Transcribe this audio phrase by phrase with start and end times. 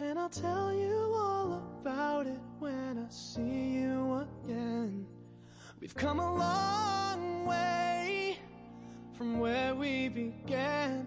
[0.00, 5.06] And I'll tell you all about it when I see you again.
[5.80, 8.38] We've come a long way
[9.16, 11.06] from where we began.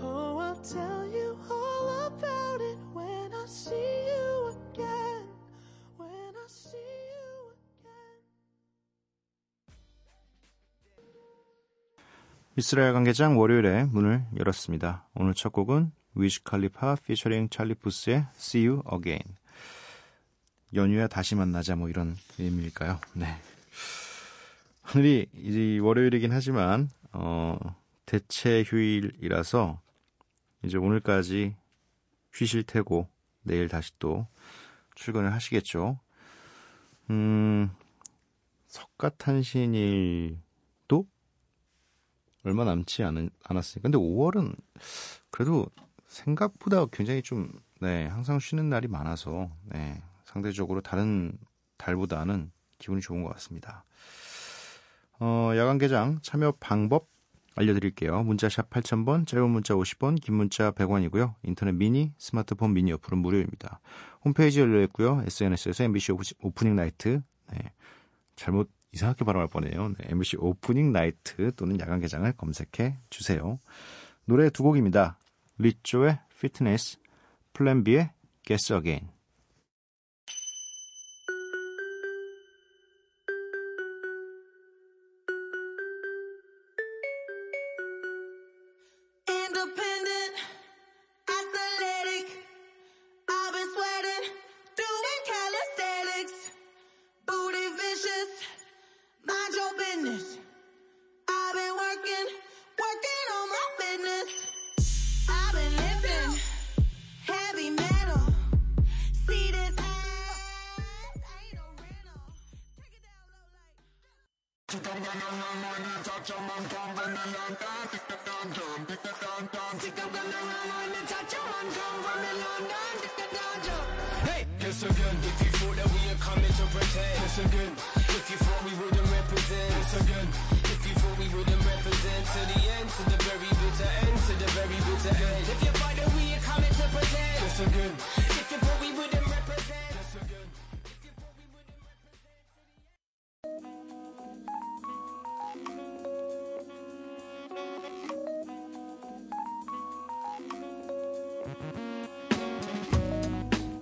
[0.00, 5.28] Oh, I'll tell you all about it when I see you again.
[5.98, 8.20] When I see you again.
[12.54, 15.06] 미스라엘 관계장 월요일에 문을 열었습니다.
[15.14, 19.35] 오늘 첫 곡은 위즈 칼리파 피처링 찰리 푸스의 See You Again.
[20.73, 22.99] 연휴야 다시 만나자 뭐 이런 의미일까요?
[23.13, 23.37] 네.
[24.95, 27.57] 오늘이 이제 월요일이긴 하지만 어
[28.05, 29.79] 대체 휴일이라서
[30.63, 31.55] 이제 오늘까지
[32.33, 33.07] 쉬실 테고
[33.43, 34.25] 내일 다시 또
[34.95, 35.99] 출근을 하시겠죠.
[37.11, 37.69] 음
[38.67, 40.37] 석가탄신일도
[42.43, 44.55] 얼마 남지 않, 않았으니까 근데 5월은
[45.29, 45.67] 그래도
[46.07, 51.37] 생각보다 굉장히 좀, 네, 항상 쉬는 날이 많아서, 네, 상대적으로 다른
[51.77, 53.85] 달보다는 기분이 좋은 것 같습니다.
[55.19, 57.09] 어, 야간 개장 참여 방법
[57.55, 58.23] 알려드릴게요.
[58.23, 61.33] 문자샵 8000번, 짧은 문자 50원, 긴 문자 100원이고요.
[61.43, 63.79] 인터넷 미니, 스마트폰 미니 어플은 무료입니다.
[64.23, 65.23] 홈페이지 열려있고요.
[65.25, 67.21] SNS에서 MBC 오프닝 나이트,
[67.51, 67.71] 네,
[68.35, 69.89] 잘못 이상하게 발음할 뻔해요.
[69.89, 73.59] 네, MBC Opening Night 또는 야간 개장을 검색해 주세요.
[74.25, 75.17] 노래 두 곡입니다.
[75.57, 76.99] 리조의 피트니스,
[77.53, 78.11] 플랜 B의
[78.43, 79.16] Guess Again.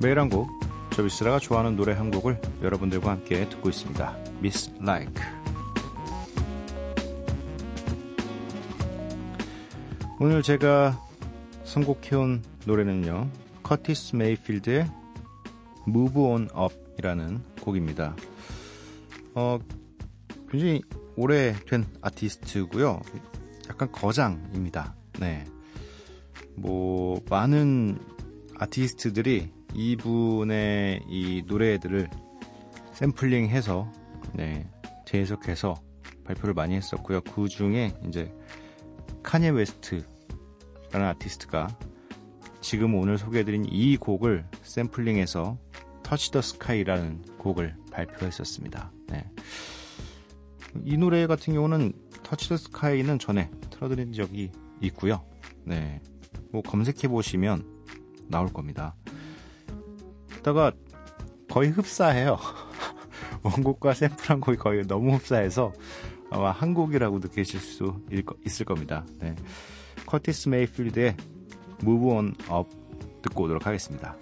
[0.06, 0.47] 매일 한 곡,
[0.92, 4.16] 저 미스라가 좋아하는 노래 한 곡을 여러분들과 함께 듣고 있습니다.
[4.38, 5.24] Miss Like.
[10.19, 11.02] 오늘 제가
[11.75, 13.30] 선곡해온 노래는요,
[13.62, 14.90] 커티스 메이필드의
[15.90, 18.16] Move On Up이라는 곡입니다.
[19.34, 19.59] 어,
[20.50, 20.81] 굉장히
[21.18, 23.02] 오래된 아티스트고요.
[23.69, 24.96] 약간 거장입니다.
[25.19, 25.44] 네.
[26.56, 28.00] 뭐, 많은
[28.57, 32.09] 아티스트들이 이분의 이 노래들을
[32.94, 33.92] 샘플링해서
[34.31, 34.66] 네,
[35.06, 35.75] 재해석해서
[36.24, 37.19] 발표를 많이 했었고요.
[37.19, 38.34] 그 중에 이제
[39.23, 40.14] Kanye West
[40.91, 41.68] 라는 아티스트가
[42.62, 45.57] 지금 오늘 소개해드린 이 곡을 샘플링해서
[46.03, 48.92] Touch the Sky라는 곡을 발표했었습니다.
[49.07, 49.30] 네.
[50.83, 51.94] 이 노래 같은 경우는
[52.24, 54.51] 터치 더 스카이는 전에 틀어드린 적이
[54.81, 55.24] 있고요.
[55.63, 56.01] 네.
[56.51, 57.65] 뭐 검색해 보시면
[58.27, 58.95] 나올 겁니다.
[60.30, 60.71] 게다가
[61.50, 62.38] 거의 흡사해요.
[63.44, 65.74] 원곡과 샘플한 곡이 거의 너무 흡사해서
[66.31, 68.01] 아마 한곡이라고 느끼실 수
[68.45, 69.06] 있을 겁니다.
[69.19, 69.36] 네.
[70.15, 71.17] 커티스 메이필드의
[71.83, 72.69] Move On Up
[73.21, 74.15] 듣고 오도록 하겠습니다.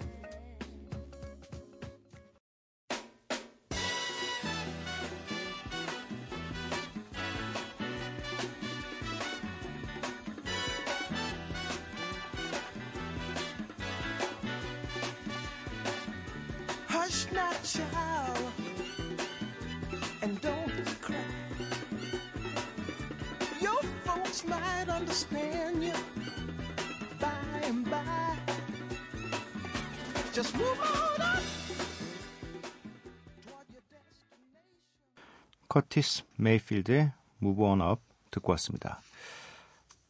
[36.44, 37.12] 메이필드의
[37.42, 39.00] On Up 듣고 왔습니다.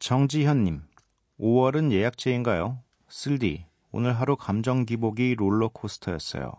[0.01, 0.83] 정지현님,
[1.41, 2.79] 5월은 예약제인가요?
[3.09, 6.53] 쓸디, 오늘 하루 감정 기복이 롤러코스터였어요.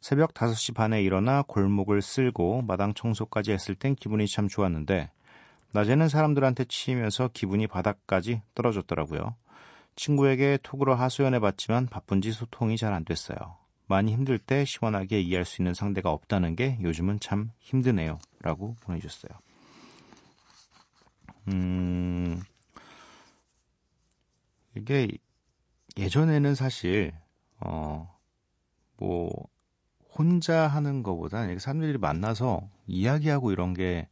[0.00, 5.10] 새벽 5시 반에 일어나 골목을 쓸고 마당 청소까지 했을 땐 기분이 참 좋았는데
[5.72, 9.34] 낮에는 사람들한테 치이면서 기분이 바닥까지 떨어졌더라고요.
[9.96, 13.63] 친구에게 톡으로 하소연해봤지만 바쁜지 소통이 잘 안 됐어요.
[13.86, 18.18] 많이 힘들 때 시원하게 이해할 수 있는 상대가 없다는 게 요즘은 참 힘드네요.
[18.40, 19.38] 라고 보내주셨어요.
[21.48, 22.40] 음,
[24.76, 25.08] 이게
[25.96, 27.12] 예전에는 사실,
[27.60, 28.18] 어,
[28.96, 29.30] 뭐,
[30.16, 34.08] 혼자 하는 것보다 사람들이 만나서 이야기하고 이런 게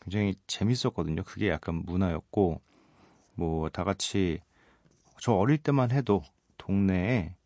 [0.00, 1.22] 굉장히 재밌었거든요.
[1.24, 2.60] 그게 약간 문화였고,
[3.34, 4.40] 뭐, 다 같이,
[5.20, 6.22] 저 어릴 때만 해도
[6.58, 7.36] 동네에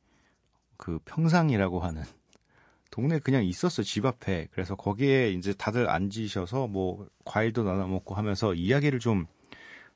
[0.76, 2.02] 그 평상이라고 하는
[2.90, 8.55] 동네 그냥 있었어 집 앞에 그래서 거기에 이제 다들 앉으셔서 뭐 과일도 나눠 먹고 하면서
[8.55, 9.26] 이야기를 좀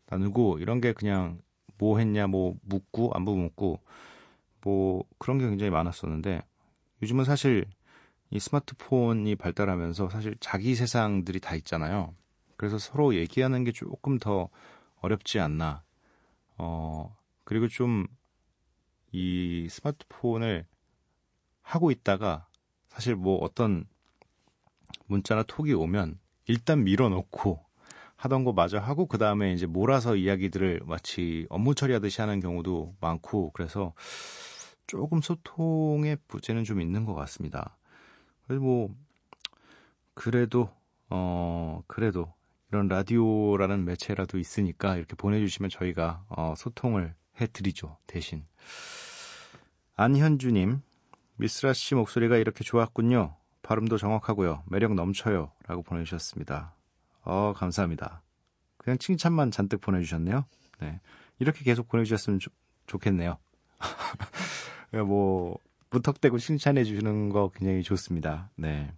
[0.09, 1.41] 나누고 이런 게 그냥
[1.79, 3.81] 뭐 했냐 뭐 묻고 안부 묻고
[4.62, 6.43] 뭐 그런 게 굉장히 많았었는데
[7.03, 7.65] 요즘은 사실
[8.31, 12.15] 이 스마트폰이 발달하면서 사실 자기 세상들이 다 있잖아요.
[12.56, 14.49] 그래서 서로 얘기하는 게 조금 더
[15.00, 15.83] 어렵지 않나.
[16.59, 18.06] 어, 그리고 좀
[19.12, 20.67] 이 스마트폰을
[21.62, 22.47] 하고 있다가
[22.89, 23.87] 사실 뭐 어떤
[25.07, 27.65] 문자나 톡이 오면 일단 밀어놓고
[28.17, 33.53] 하던 거 마저 하고 그 다음에 이제 몰아서 이야기들을 마치 업무 처리하듯이 하는 경우도 많고
[33.53, 33.95] 그래서
[34.87, 37.79] 조금 소통의 부재는 좀 있는 것 같습니다.
[38.47, 38.95] 그래서 뭐
[40.15, 40.71] 그래도
[41.09, 42.33] 어 그래도
[42.71, 48.45] 이런 라디오라는 매체라도 있으니까 이렇게 보내주시면 저희가 어, 소통을 해드리죠 대신
[50.00, 50.81] 안현주님
[51.37, 53.37] 미스라 씨 목소리가 이렇게 좋았군요.
[53.61, 54.62] 발음도 정확하고요.
[54.64, 55.52] 매력 넘쳐요.
[55.67, 56.75] 라고 보내주셨습니다.
[57.20, 58.23] 어, 감사합니다.
[58.79, 60.47] 그냥 칭찬만 잔뜩 보내주셨네요.
[60.81, 61.02] 네.
[61.38, 62.50] 이렇게 계속 보내주셨으면 조,
[62.87, 63.37] 좋겠네요.
[65.06, 65.58] 뭐,
[65.91, 68.50] 무턱대고 칭찬해 주시는 거 굉장히 좋습니다.
[68.56, 68.94] 네.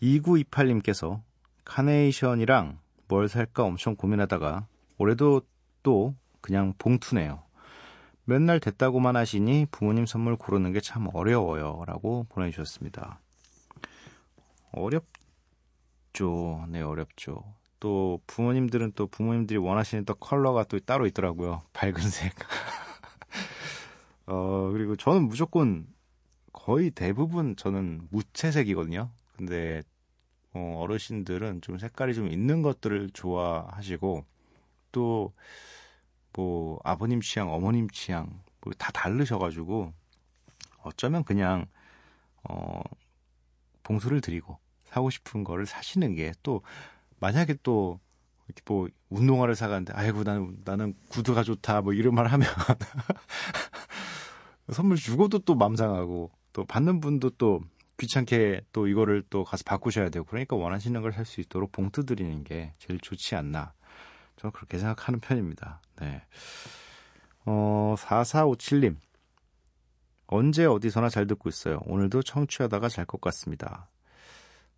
[0.00, 1.20] 2928님께서
[1.66, 2.78] 카네이션이랑
[3.08, 4.66] 뭘 살까 엄청 고민하다가
[4.96, 5.42] 올해도
[5.82, 7.42] 또 그냥 봉투네요.
[8.24, 11.82] 맨날 됐다고만 하시니 부모님 선물 고르는 게 참 어려워요.
[11.86, 13.20] 라고 보내주셨습니다.
[14.72, 15.06] 어렵죠.
[16.68, 17.54] 네, 어렵죠.
[17.80, 21.62] 또 부모님들은 또 부모님들이 원하시는 또 컬러가 또 따로 있더라고요.
[21.72, 22.34] 밝은색.
[24.26, 25.86] 어, 그리고 저는 무조건
[26.52, 29.10] 거의 대부분 저는 무채색이거든요.
[29.36, 29.82] 근데
[30.52, 34.24] 어, 어르신들은 좀 색깔이 좀 있는 것들을 좋아하시고
[34.92, 35.32] 또
[36.32, 39.92] 뭐 아버님 취향, 어머님 취향 뭐 다 다르셔가지고
[40.82, 41.66] 어쩌면 그냥
[42.44, 42.82] 어
[43.82, 46.62] 봉수를 드리고 사고 싶은 거를 사시는 게 또
[47.20, 48.00] 만약에 또
[48.46, 52.48] 이렇게 뭐 운동화를 사가는데 아이고 나는 나는 구두가 좋다 뭐 이런 말 하면
[54.70, 57.60] 선물 주고도 또 맘상하고 또 받는 분도 또
[57.98, 62.42] 귀찮게 또 이거를 또 가서 바꾸셔야 되고 그러니까 원하시는 걸 살 수 있도록 봉투 드리는
[62.44, 63.72] 게 제일 좋지 않나
[64.36, 65.80] 저는 그렇게 생각하는 편입니다.
[66.00, 66.22] 네.
[67.44, 68.96] 어, 4457님.
[70.26, 71.80] 언제 어디서나 잘 듣고 있어요.
[71.86, 73.88] 오늘도 청취하다가 잘 것 같습니다.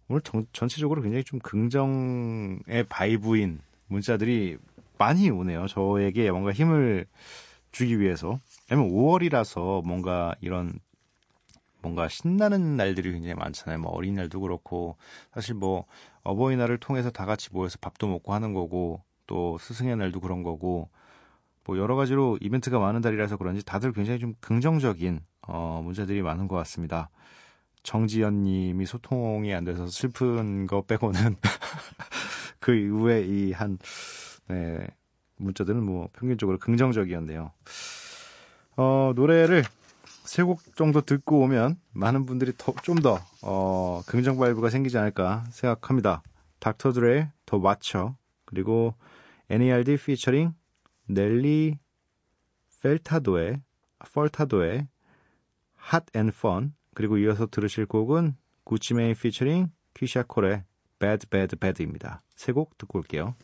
[0.08, 4.56] 오늘 정, 전체적으로 굉장히 좀 긍정의 바이브인 문자들이
[4.98, 5.66] 많이 오네요.
[5.68, 7.06] 저에게 뭔가 힘을
[7.70, 8.38] 주기 위해서.
[8.70, 10.78] 왜냐면 5월이라서 뭔가 이런
[11.82, 13.80] 뭔가 신나는 날들이 굉장히 많잖아요.
[13.80, 14.96] 뭐 어린이날도 그렇고
[15.34, 15.84] 사실 뭐
[16.22, 20.88] 어버이날을 통해서 다 같이 모여서 밥도 먹고 하는 거고 또 스승의 날도 그런 거고
[21.64, 26.56] 뭐 여러 가지로 이벤트가 많은 달이라서 그런지 다들 굉장히 좀 긍정적인 어, 문제들이 많은 것
[26.56, 27.10] 같습니다.
[27.82, 31.36] 정지연 님이 소통이 안 돼서 슬픈 거 빼고는
[32.60, 33.78] 그 이후에 이 한
[34.48, 34.86] 네,
[35.36, 37.50] 문자들은 뭐 평균적으로 긍정적이었네요.
[38.76, 39.64] 어, 노래를
[40.24, 42.52] 세 곡 정도 듣고 오면 많은 분들이
[42.82, 46.22] 좀더 어, 긍정 vibe가 생기지 않을까 생각합니다.
[46.60, 46.92] Dr.
[46.92, 48.14] Dre의 The Watcher
[48.46, 48.94] 그리고
[49.50, 50.54] NERD 피처링
[51.06, 51.78] 넬리
[52.82, 53.62] 펠타도의
[54.12, 54.88] 펄타도의
[55.92, 60.64] Hot and Fun 그리고 이어서 들으실 곡은 구치메인 피처링 퀴샤콜의
[60.98, 62.22] Bad Bad Bad입니다.
[62.36, 63.34] 세 곡 듣고 올게요.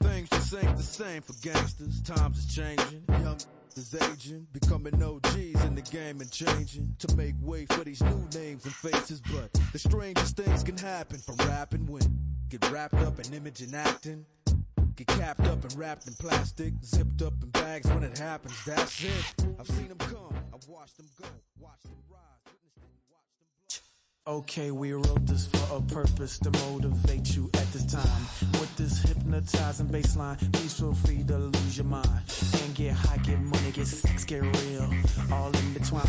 [0.00, 2.02] Things just ain't the same for gangsters.
[2.02, 3.04] Times is changing.
[3.22, 3.38] Young
[3.76, 8.26] is aging, becoming OGs in the game and changing to make way for these new
[8.34, 9.20] names and faces.
[9.20, 12.02] But the strangest things can happen from rapping when
[12.48, 14.24] get wrapped up in image and acting.
[14.98, 18.52] Get capped up and wrapped in plastic, zipped up in bags when it happens.
[18.66, 19.10] That's it.
[19.60, 21.28] I've seen them come, I've watched them go,
[21.60, 22.20] watched them rise.
[24.26, 28.26] Okay, we wrote this for a purpose to motivate you at this time.
[28.60, 32.08] With this hypnotizing baseline, please feel free to lose your mind.
[32.64, 34.90] And get high, get money, get sex, get real,
[35.32, 36.02] all in between.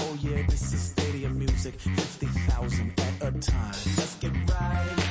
[0.00, 3.72] Oh yeah, this is stadium music, 50,000 at a time.
[3.96, 5.01] Let's get right,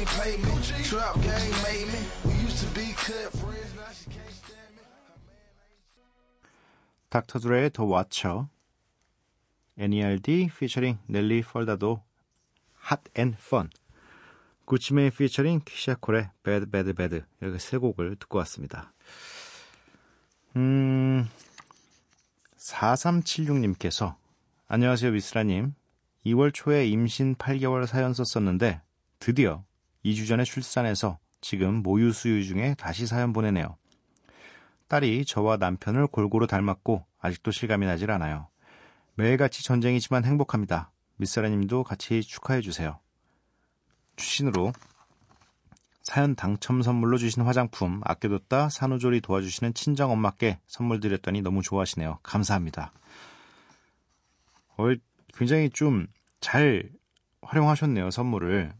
[0.00, 0.84] Gang pay me.
[0.84, 2.00] Trap gang made me.
[2.24, 4.82] We used to be cut friends, now she can't stand me.
[7.10, 7.38] Dr.
[7.38, 8.48] Dre의 The Watcher
[9.76, 12.02] NERD featuring Nelly Furtado
[12.78, 13.68] Hot-n-Fun
[14.64, 18.94] Gucci Mane featuring Keyshia Cole의 Bad Bad Bad 이렇게 세 곡을 듣고 왔습니다.
[20.56, 21.28] 음
[22.56, 24.16] 4376님께서
[24.66, 25.74] 안녕하세요 미쓰라님
[26.24, 28.80] 2월 초에 임신 8개월 사연 썼었는데
[29.18, 29.62] 드디어
[30.04, 33.76] 2주 전에 출산해서 지금 모유 수유 중에 다시 사연 보내네요.
[34.88, 38.48] 딸이 저와 남편을 골고루 닮았고 아직도 실감이 나질 않아요.
[39.14, 40.90] 매일같이 전쟁이지만 행복합니다.
[41.16, 42.98] 미스라님도 같이 축하해 주세요.
[44.16, 44.72] 추신으로
[46.02, 52.18] 사연 당첨 선물로 주신 화장품 아껴뒀다 산후조리 도와주시는 친정 엄마께 선물 드렸더니 너무 좋아하시네요.
[52.22, 52.92] 감사합니다.
[54.76, 54.84] 어,
[55.34, 56.06] 굉장히 좀
[56.40, 56.90] 잘
[57.42, 58.72] 활용하셨네요 선물을.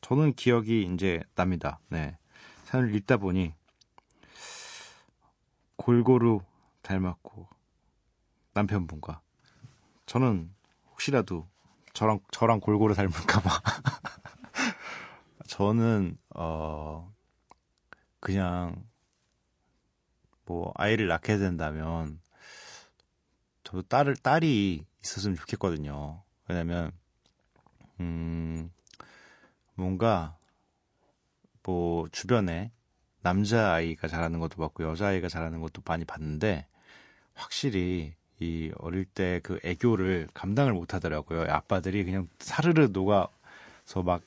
[0.00, 1.80] 저는 기억이 이제 납니다.
[1.88, 2.18] 네
[2.64, 3.54] 사연을 읽다 보니
[5.76, 6.40] 골고루
[6.82, 7.48] 닮았고
[8.54, 9.20] 남편분과
[10.06, 10.52] 저는
[10.90, 11.48] 혹시라도
[11.94, 13.50] 저랑 저랑 골고루 닮을까봐
[15.48, 17.12] 저는 어
[18.20, 18.84] 그냥
[20.44, 22.20] 뭐 아이를 낳게 된다면
[23.64, 26.22] 저도 딸을 딸이 있었으면 좋겠거든요.
[26.48, 26.90] 왜냐면
[28.00, 28.70] 음
[29.80, 30.36] 뭔가
[31.62, 32.72] 뭐 주변에
[33.22, 36.66] 남자 아이가 잘하는 것도 봤고 여자 아이가 잘하는 것도 많이 봤는데
[37.34, 41.42] 확실히 이 어릴 때 그 애교를 감당을 못 하더라고요.
[41.50, 44.22] 아빠들이 그냥 사르르 녹아서 막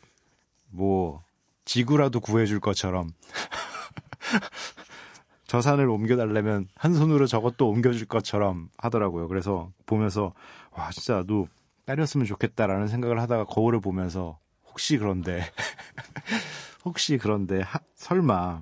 [0.73, 1.23] 뭐
[1.65, 3.11] 지구라도 구해줄 것처럼
[5.47, 9.27] 저 산을 옮겨달라면 한 손으로 저것도 옮겨줄 것처럼 하더라고요.
[9.27, 10.33] 그래서 보면서
[10.71, 11.47] 와 진짜 나도
[11.85, 14.39] 딸이었으면 좋겠다라는 생각을 하다가 거울을 보면서
[14.73, 15.43] 혹시 그런데
[16.85, 18.61] 혹시 그런데 하, 설마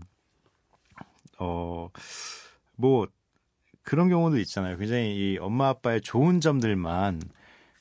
[1.39, 1.89] 어
[2.77, 3.08] 뭐
[3.84, 4.77] 그런 경우도 있잖아요.
[4.77, 7.22] 굉장히 이 엄마 아빠의 좋은 점들만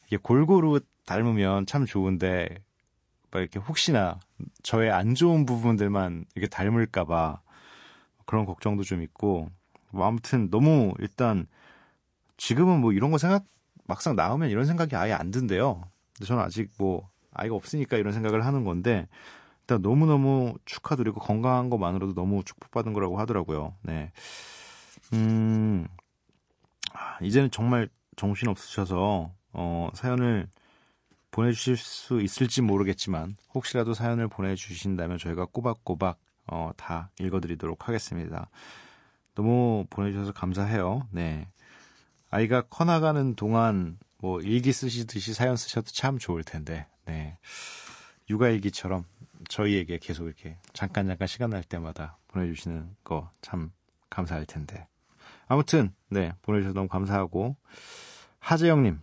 [0.06, 2.48] 이게 골고루 닮으면 참 좋은데
[3.30, 4.18] 막 이렇게 혹시나
[4.62, 7.40] 저의 안 좋은 부분들만 이렇게 닮을까봐
[8.26, 9.50] 그런 걱정도 좀 있고
[9.92, 11.46] 뭐 아무튼 너무 일단
[12.36, 13.44] 지금은 뭐 이런 거 생각
[13.86, 15.82] 막상 나오면 이런 생각이 아예 안 든대요.
[16.16, 19.08] 근데 저는 아직 뭐 아이가 없으니까 이런 생각을 하는 건데
[19.70, 23.76] 일단 너무너무 축하드리고 건강한 것만으로도 너무 축복받은 거라고 하더라고요.
[23.82, 24.10] 네.
[25.12, 25.86] 음,
[26.92, 30.48] 아, 이제는 정말 정신 없으셔서, 어, 사연을
[31.30, 36.18] 보내주실 수 있을지 모르겠지만, 혹시라도 사연을 보내주신다면 저희가 꼬박꼬박,
[36.48, 38.50] 어, 다 읽어드리도록 하겠습니다.
[39.36, 41.06] 너무 보내주셔서 감사해요.
[41.12, 41.46] 네.
[42.28, 47.38] 아이가 커나가는 동안, 뭐, 일기 쓰시듯이 사연 쓰셔도 참 좋을 텐데, 네.
[48.28, 49.04] 육아일기처럼
[49.48, 53.72] 저희에게 계속 이렇게 잠깐 잠깐 시간 날 때마다 보내주시는 거 참
[54.10, 54.86] 감사할 텐데.
[55.46, 57.56] 아무튼 네 보내주셔서 너무 감사하고
[58.40, 59.00] 하재영님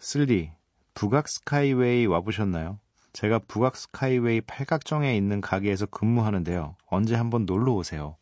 [0.00, 0.50] 쓸리
[0.94, 2.78] 북악 스카이웨이 와보셨나요?
[3.12, 6.76] 제가 북악 스카이웨이 팔각정에 있는 가게에서 근무하는데요.
[6.86, 8.16] 언제 한번 놀러 오세요.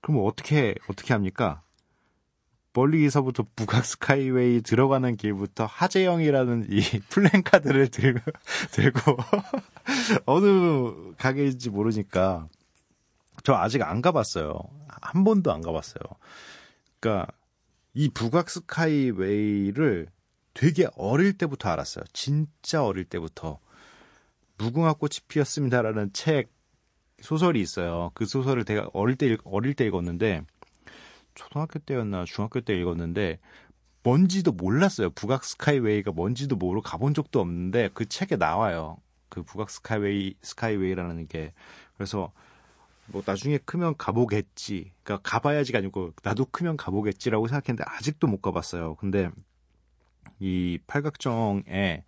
[0.00, 1.62] 그럼 어떻게 어떻게 합니까?
[2.74, 8.20] 멀리서부터 북악 스카이웨이 들어가는 길부터 하재영이라는 이 플랜카드를 들고
[8.72, 9.16] 들고
[10.26, 12.48] 어느 가게인지 모르니까
[13.44, 14.58] 저 아직 안 가봤어요.
[14.88, 16.02] 한 번도 안 가봤어요.
[17.00, 17.26] 그러니까
[17.94, 20.08] 이 북악 스카이웨이를
[20.54, 22.04] 되게 어릴 때부터 알았어요.
[22.12, 23.58] 진짜 어릴 때부터
[24.58, 26.52] 무궁화 꽃이 피었습니다라는 책
[27.20, 28.10] 소설이 있어요.
[28.14, 30.44] 그 소설을 제가 어릴 때 읽, 어릴 때 읽었는데
[31.34, 33.38] 초등학교 때였나 중학교 때 읽었는데
[34.02, 35.10] 뭔지도 몰랐어요.
[35.10, 38.98] 북악 스카이웨이가 뭔지도 모르고 가본 적도 없는데 그 책에 나와요.
[39.28, 41.52] 그 북악 스카이웨이 스카이웨이라는 게
[41.96, 42.32] 그래서
[43.06, 44.92] 뭐 나중에 크면 가보겠지.
[45.02, 48.96] 그러니까 가봐야지가 아니고 나도 크면 가보겠지라고 생각했는데 아직도 못 가봤어요.
[48.96, 49.30] 근데
[50.40, 52.04] 이 팔각정에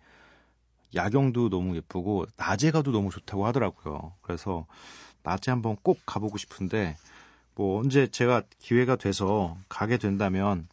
[0.93, 4.13] 야경도 너무 예쁘고 낮에 가도 너무 좋다고 하더라고요.
[4.21, 4.65] 그래서
[5.23, 6.95] 낮에 한번 꼭 가보고 싶은데
[7.55, 10.67] 뭐 언제 제가 기회가 돼서 가게 된다면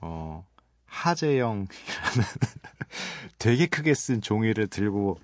[0.00, 0.46] 어
[0.86, 1.68] 하재영이라는
[3.38, 5.18] 되게 크게 쓴 종이를 들고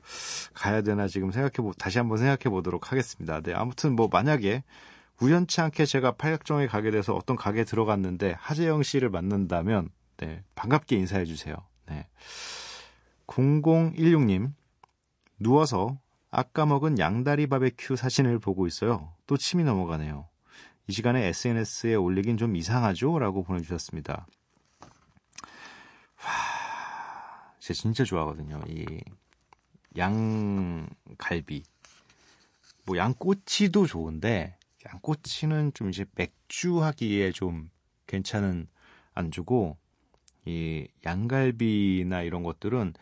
[0.54, 3.40] 가야 되나 지금 생각해 보 다시 한번 생각해 보도록 하겠습니다.
[3.40, 4.62] 네 아무튼 뭐 만약에
[5.20, 11.24] 우연치 않게 제가 팔각정에 가게 돼서 어떤 가게에 들어갔는데 하재영 씨를 만난다면 네 반갑게 인사해
[11.24, 11.56] 주세요.
[11.86, 12.06] 네
[13.26, 14.52] 0016님
[15.38, 15.98] 누워서
[16.30, 19.12] 아까 먹은 양다리 바베큐 사진을 보고 있어요.
[19.26, 20.26] 또 침이 넘어가네요.
[20.86, 23.18] 이 시간에 SNS에 올리긴 좀 이상하죠?
[23.18, 24.26] 라고 보내주셨습니다.
[26.22, 28.60] 와, 제가 진짜 좋아하거든요.
[28.68, 28.84] 이
[29.96, 31.62] 양갈비.
[32.86, 37.70] 뭐 양꼬치도 좋은데 양꼬치는 좀 이제 맥주 하기에 좀
[38.06, 38.68] 괜찮은
[39.14, 39.78] 안주고
[40.44, 42.92] 이 양갈비나 이런 것들은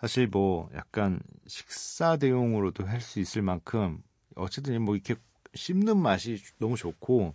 [0.00, 4.02] 사실 뭐 약간 식사 대용으로도 할 수 있을 만큼
[4.34, 5.14] 어쨌든 뭐 이렇게
[5.54, 7.34] 씹는 맛이 너무 좋고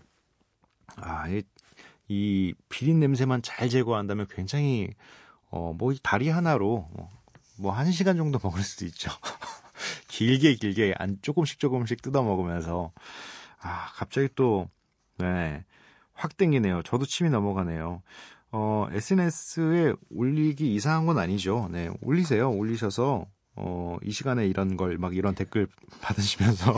[0.97, 1.43] 아, 이,
[2.07, 4.89] 이 비린 냄새만 잘 제거한다면 굉장히
[5.49, 6.89] 어, 뭐 다리 하나로
[7.57, 9.11] 뭐한 시간 정도 먹을 수도 있죠.
[10.07, 12.91] 길게 길게 안 조금씩 조금씩 뜯어 먹으면서
[13.59, 14.69] 아, 갑자기 또
[15.17, 15.63] 네.
[16.13, 16.81] 확 땡기네요.
[16.83, 18.01] 저도 침이 넘어가네요.
[18.51, 21.69] 어, SNS에 올리기 이상한 건 아니죠.
[21.71, 22.49] 네, 올리세요.
[22.49, 25.67] 올리셔서, 어, 이 시간에 이런 걸, 막 이런 댓글
[26.01, 26.73] 받으시면서,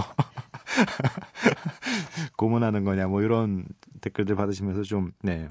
[2.38, 3.66] 고문하는 거냐, 뭐 이런
[4.02, 5.48] 댓글들 받으시면서 좀, 네,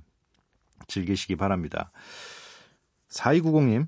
[0.86, 1.90] 즐기시기 바랍니다.
[3.10, 3.86] 4290님,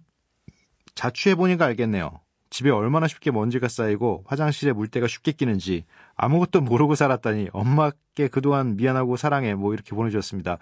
[0.94, 2.20] 자취해 보니까 알겠네요.
[2.50, 5.84] 집에 얼마나 쉽게 먼지가 쌓이고 화장실에 물때가 쉽게 끼는지
[6.16, 10.58] 아무것도 모르고 살았다니 엄마께 그동안 미안하고 사랑해 뭐 이렇게 보내주셨습니다.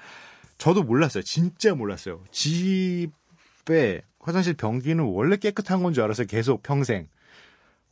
[0.58, 1.22] 저도 몰랐어요.
[1.22, 2.22] 진짜 몰랐어요.
[2.30, 6.26] 집에 화장실 변기는 원래 깨끗한 건 줄 알았어요.
[6.26, 7.08] 계속 평생.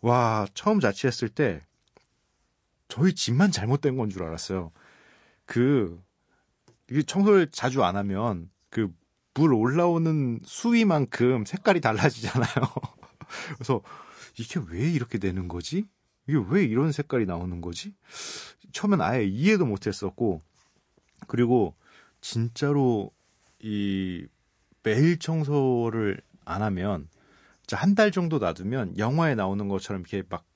[0.02, 1.62] 와, 처음 자취했을 때
[2.88, 4.72] 저희 집만 잘못된 건 줄 알았어요.
[5.46, 6.00] 그,
[6.90, 8.92] 이게 청소를 자주 안 하면 그
[9.38, 12.46] 물 올라오는 수위만큼 색깔이 달라지잖아요.
[13.56, 13.82] 그래서
[14.38, 15.84] 이게 왜 이렇게 되는 거지?
[16.26, 17.94] 이게 왜 이런 색깔이 나오는 거지?
[18.72, 20.42] 처음엔 아예 이해도 못 했었고,
[21.26, 21.74] 그리고
[22.22, 23.10] 진짜로
[23.60, 24.26] 이
[24.82, 27.08] 매일 청소를 안 하면
[27.72, 30.46] 한 달 정도 놔두면 영화에 나오는 것처럼 이렇게 막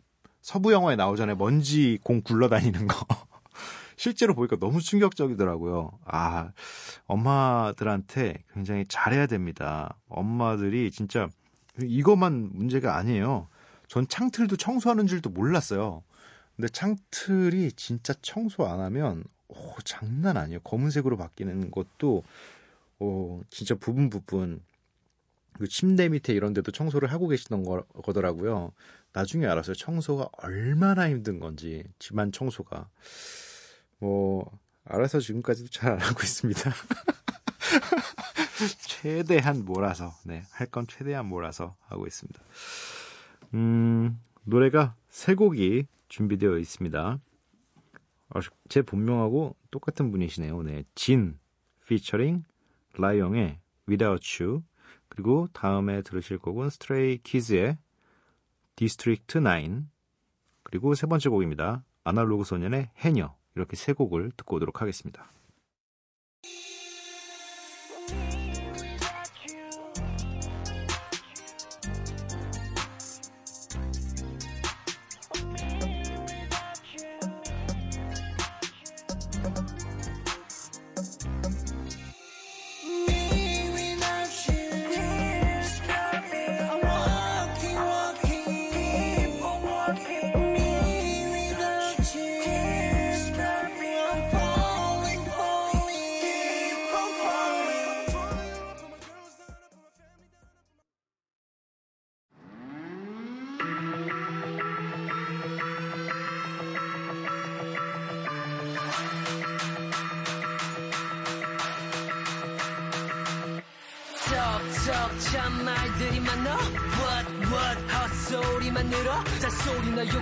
[0.41, 1.37] 서부 영화에 나오잖아요.
[1.37, 3.07] 먼지 공 굴러다니는 거.
[3.97, 5.93] 실제로 보니까 너무 충격적이더라고요.
[6.07, 6.53] 아,
[7.07, 9.99] 엄마들한테 굉장히 잘해야 됩니다.
[10.09, 11.29] 엄마들이 진짜
[11.83, 13.49] 이것만 문제가 아니에요.
[13.89, 16.03] 전 창틀도 청소하는 줄도 몰랐어요.
[16.57, 20.61] 근데 창틀이 진짜 청소 안 하면 오, 장난 아니에요.
[20.61, 22.23] 검은색으로 바뀌는 것도
[23.01, 24.63] 오, 진짜 부분 부분
[25.61, 28.73] 그 침대 밑에 이런 데도 청소를 하고 계시던 거, 거더라고요.
[29.13, 29.75] 나중에 알았어요.
[29.75, 32.89] 청소가 얼마나 힘든 건지 집안 청소가
[33.99, 34.51] 뭐
[34.85, 36.73] 알아서 지금까지도 잘 안 하고 있습니다.
[38.87, 42.41] 최대한 몰아서 네, 할 건 최대한 몰아서 하고 있습니다.
[43.55, 47.19] 음, 노래가 세 곡이 준비되어 있습니다.
[48.33, 50.63] 어, 제 본명하고 똑같은 분이시네요.
[50.63, 50.85] 네.
[50.95, 51.39] 진
[51.87, 52.45] 피처링
[52.97, 54.63] 라이영의 Without You
[55.11, 57.77] 그리고 다음에 들으실 곡은 스트레이 키즈의
[58.77, 59.85] District 9
[60.63, 61.85] 그리고 세 번째 곡입니다.
[62.05, 65.31] 아날로그 소년의 해녀 이렇게 세 곡을 듣고 오도록 하겠습니다.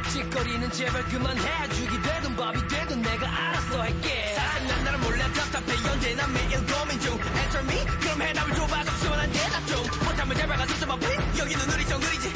[0.08, 1.68] 짓거리는 제발 그만해.
[1.74, 4.34] 죽이 되든 밥이 되든 내가 알아서 할게.
[4.36, 5.90] 사실 난 나를 몰래 답답해.
[5.92, 7.12] 언제나 매일 고민 중.
[7.12, 7.84] Answer me.
[8.00, 8.84] 그럼 해답을 줘봐.
[8.84, 12.32] 좀 시원한 대답 좀 못하면 제발 가서 좀 please 여기는 우리 정글이지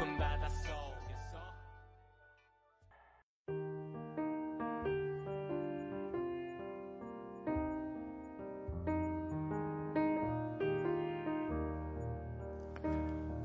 [0.00, 1.38] 높은 바다 속에서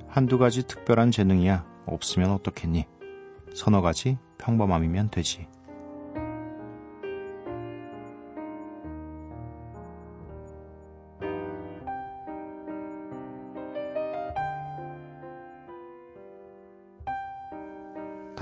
[0.07, 2.85] 한두 가지 특별한 재능이야 없으면 어떻겠니?
[3.53, 5.47] 서너 가지 평범함이면 되지.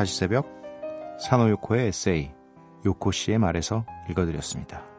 [0.04, 0.46] 다시 새벽
[1.18, 2.30] 산호 요코의 에세이
[2.86, 4.93] 요코 씨의 말에서 읽어드렸습니다.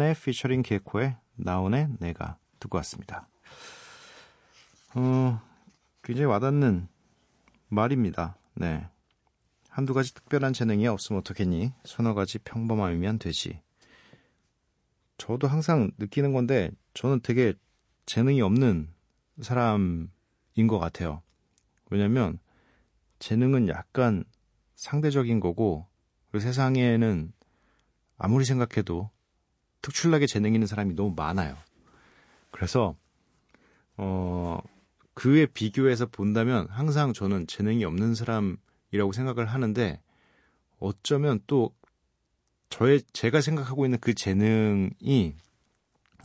[0.00, 3.28] 한해 피처링 개코의 나온의 내가 듣고 왔습니다.
[4.94, 5.42] 어,
[6.02, 6.88] 굉장히 와닿는
[7.68, 8.38] 말입니다.
[8.54, 8.88] 네.
[9.68, 11.74] 한두 가지 특별한 재능이 없으면 어떻겠니?
[11.84, 13.60] 서너 가지 평범함이면 되지.
[15.18, 17.52] 저도 항상 느끼는 건데, 저는 되게
[18.06, 18.88] 재능이 없는
[19.42, 20.08] 사람인
[20.66, 21.22] 것 같아요.
[21.90, 22.38] 왜냐면,
[23.18, 24.24] 재능은 약간
[24.76, 25.86] 상대적인 거고,
[26.30, 27.34] 그리고 세상에는
[28.16, 29.10] 아무리 생각해도
[29.82, 31.56] 특출나게 재능 있는 사람이 너무 많아요.
[32.50, 32.94] 그래서
[33.96, 34.58] 어
[35.14, 40.00] 그에 비교해서 본다면 항상 저는 재능이 없는 사람이라고 생각을 하는데
[40.78, 41.74] 어쩌면 또
[42.70, 45.34] 저의 제가 생각하고 있는 그 재능이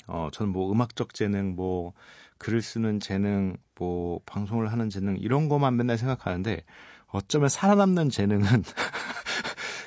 [0.08, 1.94] 어 저는 뭐 음악적 재능 뭐
[2.38, 6.64] 글을 쓰는 재능 뭐 방송을 하는 재능 이런 것만 맨날 생각하는데
[7.08, 8.46] 어쩌면 살아남는 재능은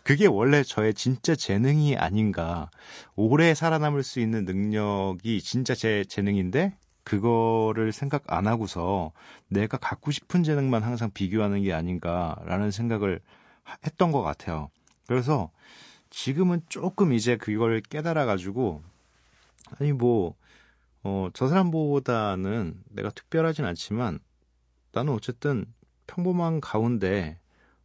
[0.09, 2.71] 그게 원래 저의 진짜 재능이 아닌가.
[3.15, 9.13] 오래 살아남을 수 있는 능력이 진짜 제 재능인데, 그거를 생각 안 하고서
[9.49, 13.21] 내가 갖고 싶은 재능만 항상 비교하는 게 아닌가라는 생각을
[13.65, 14.71] 하- 했던 것 같아요.
[15.07, 15.51] 그래서
[16.09, 18.83] 지금은 조금 이제 그걸 깨달아가지고,
[19.79, 20.37] 아니, 뭐,
[21.03, 24.21] 어, 저 사람보다는 내가 특별하진 않지만,
[24.93, 25.67] 나는 어쨌든
[26.07, 27.39] 평범한 가운데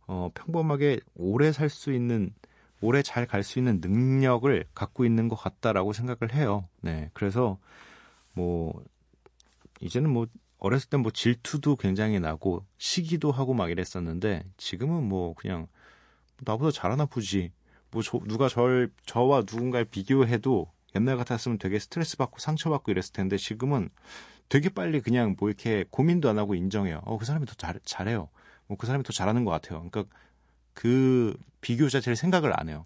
[0.07, 2.33] 어, 평범하게 오래 살 수 있는
[2.81, 6.67] 오래 잘 갈 수 있는 능력을 갖고 있는 것 같다라고 생각을 해요.
[6.81, 7.57] 네, 그래서
[8.33, 8.83] 뭐
[9.81, 10.27] 이제는 뭐
[10.59, 15.67] 어렸을 땐 뭐 질투도 굉장히 나고 시기도 하고 막 이랬었는데 지금은 뭐 그냥
[16.41, 17.51] 나보다 잘하나 보지.
[17.91, 23.13] 뭐 저, 누가 절 저와 누군가를 비교해도 옛날 같았으면 되게 스트레스 받고 상처 받고 이랬을
[23.13, 23.89] 텐데 지금은
[24.49, 27.01] 되게 빨리 그냥 뭐 이렇게 고민도 안 하고 인정해요.
[27.05, 28.29] 어, 그 사람이 더 잘, 잘해요.
[28.67, 29.87] 뭐 그 사람이 더 잘하는 것 같아요.
[29.89, 30.05] 그러니까
[30.73, 32.85] 그 비교 자체를 생각을 안 해요.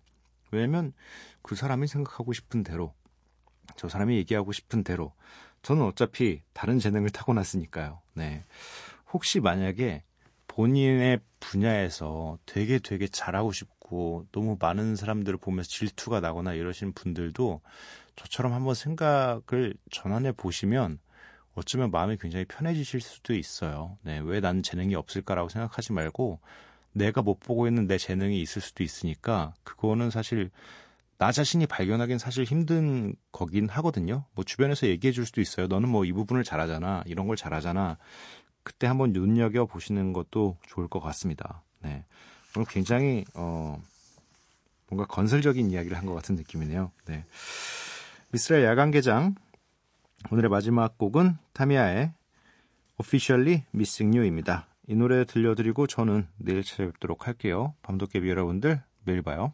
[0.52, 0.94] 왜냐면
[1.42, 2.94] 그 사람이 생각하고 싶은 대로,
[3.76, 5.14] 저 사람이 얘기하고 싶은 대로,
[5.62, 8.02] 저는 어차피 다른 재능을 타고났으니까요.
[8.14, 8.46] 네.
[9.12, 10.04] 혹시 만약에
[10.48, 17.62] 본인의 분야에서 되게 되게 잘하고 싶고 너무 많은 사람들을 보면서 질투가 나거나 이러신 분들도
[18.16, 21.00] 저처럼 한번 생각을 전환해 보시면
[21.58, 23.98] 어쩌면 마음이 굉장히 편해지실 수도 있어요.
[24.04, 26.40] 네, 왜난 재능이 없을까라고 생각하지 말고
[26.94, 30.52] 내가 못 보고 있는 내 재능이 있을 수도 있으니까 그거는 사실
[31.18, 34.26] 나 자신이 발견하기는 사실 힘든 거긴 하거든요.
[34.36, 35.66] 뭐 주변에서 얘기해 줄 수도 있어요.
[35.66, 37.02] 너는 뭐 이 부분을 잘하잖아.
[37.08, 37.98] 이런 걸 잘하잖아.
[38.62, 41.64] 그때 한번 눈여겨 보시는 것도 좋을 것 같습니다.
[41.82, 42.06] 네.
[42.56, 43.82] 오늘 굉장히 어
[44.90, 46.92] 뭔가 건설적인 이야기를 한 것 같은 느낌이네요.
[47.06, 47.26] 네.
[48.32, 49.34] 미스라엘 야간 개장
[50.32, 52.12] 오늘의 마지막 곡은 타미야의
[53.00, 54.68] Officially Missing You입니다.
[54.88, 57.74] 이 노래 들려드리고 저는 내일 찾아뵙도록 할게요.
[57.84, 59.54] 밤도깨비 여러분들 매일 봐요.